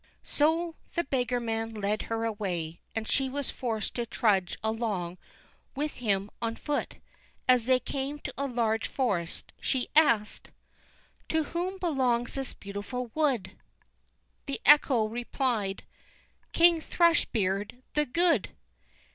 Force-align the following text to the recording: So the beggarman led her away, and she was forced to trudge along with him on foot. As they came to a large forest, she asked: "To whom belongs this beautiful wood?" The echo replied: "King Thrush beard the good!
So 0.23 0.77
the 0.95 1.03
beggarman 1.03 1.75
led 1.79 2.01
her 2.09 2.25
away, 2.25 2.81
and 2.95 3.07
she 3.07 3.29
was 3.29 3.51
forced 3.51 3.93
to 3.93 4.05
trudge 4.07 4.57
along 4.63 5.19
with 5.75 5.97
him 5.97 6.31
on 6.41 6.55
foot. 6.55 6.95
As 7.47 7.67
they 7.67 7.79
came 7.79 8.17
to 8.17 8.33
a 8.35 8.47
large 8.47 8.87
forest, 8.87 9.53
she 9.61 9.89
asked: 9.95 10.49
"To 11.29 11.43
whom 11.43 11.77
belongs 11.77 12.33
this 12.33 12.55
beautiful 12.55 13.11
wood?" 13.13 13.51
The 14.47 14.59
echo 14.65 15.05
replied: 15.05 15.83
"King 16.51 16.81
Thrush 16.81 17.25
beard 17.25 17.83
the 17.93 18.07
good! 18.07 18.49